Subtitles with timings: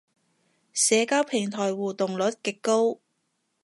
[0.73, 3.01] 社交平台互動率極高